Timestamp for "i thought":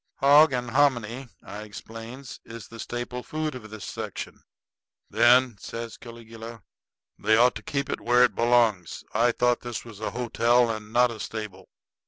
9.13-9.61